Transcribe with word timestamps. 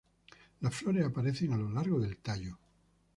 Las 0.61 0.73
flores 0.73 1.05
aparecen 1.05 1.53
a 1.53 1.57
lo 1.57 1.69
largo 1.69 1.99
del 1.99 2.17
tallo. 2.17 2.57